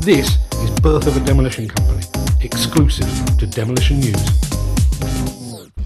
[0.00, 2.06] This is Birth of a Demolition Company,
[2.40, 4.50] exclusive to Demolition News.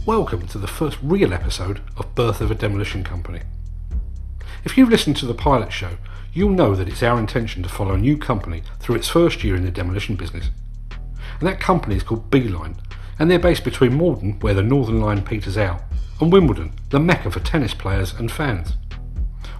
[0.07, 3.41] Welcome to the first real episode of Birth of a Demolition Company.
[4.65, 5.97] If you've listened to the pilot show,
[6.33, 9.57] you'll know that it's our intention to follow a new company through its first year
[9.57, 10.51] in the demolition business.
[11.41, 12.77] And that company is called Beeline,
[13.19, 15.81] and they're based between Morden, where the Northern Line peters out,
[16.21, 18.75] and Wimbledon, the mecca for tennis players and fans.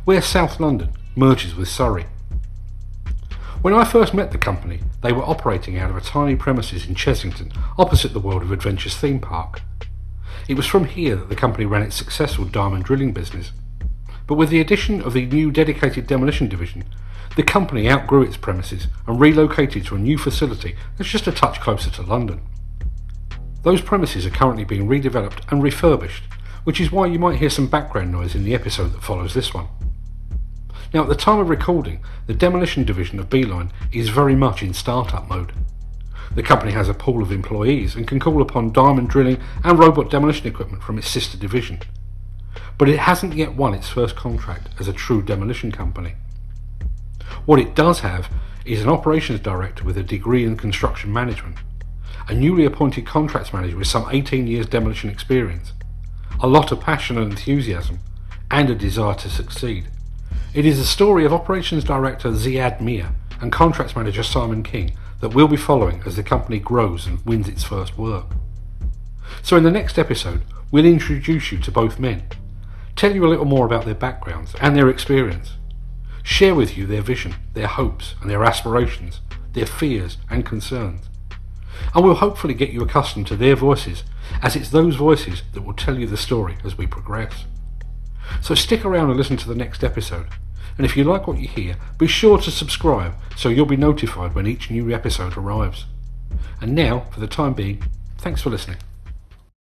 [0.05, 2.07] Where South London merges with Surrey.
[3.63, 6.97] When I first met the company, they were operating out of a tiny premises in
[6.97, 9.63] Chessington, opposite the World of Adventures theme park.
[10.49, 13.53] It was from here that the company ran its successful diamond drilling business.
[14.27, 16.87] But with the addition of the new dedicated demolition division,
[17.37, 21.61] the company outgrew its premises and relocated to a new facility that's just a touch
[21.61, 22.41] closer to London.
[23.63, 26.25] Those premises are currently being redeveloped and refurbished,
[26.65, 29.55] which is why you might hear some background noise in the episode that follows this
[29.55, 29.69] one.
[30.93, 34.75] Now, at the time of recording, the demolition division of Beeline is very much in
[34.75, 35.53] startup mode.
[36.35, 40.11] The company has a pool of employees and can call upon diamond drilling and robot
[40.11, 41.81] demolition equipment from its sister division.
[42.79, 46.15] But it hasn't yet won its first contract as a true demolition company.
[47.45, 48.31] What it does have
[48.65, 51.59] is an operations director with a degree in construction management,
[52.29, 55.73] a newly appointed contracts manager with some 18 years demolition experience,
[56.41, 57.99] a lot of passion and enthusiasm,
[58.51, 59.89] and a desire to succeed.
[60.55, 65.31] It is the story of Operations Director Ziad Mia and Contracts Manager Simon King that
[65.31, 68.27] we'll be following as the company grows and wins its first work.
[69.41, 72.25] So, in the next episode, we'll introduce you to both men,
[72.97, 75.57] tell you a little more about their backgrounds and their experience,
[76.23, 79.23] share with you their vision, their hopes and their aspirations,
[79.55, 81.09] their fears and concerns.
[81.95, 84.05] And we'll hopefully get you accustomed to their voices,
[84.43, 87.47] as it's those voices that will tell you the story as we progress.
[88.41, 90.27] So stick around and listen to the next episode.
[90.77, 94.35] And if you like what you hear, be sure to subscribe so you'll be notified
[94.35, 95.87] when each new episode arrives.
[96.61, 97.83] And now, for the time being,
[98.19, 98.79] thanks for listening.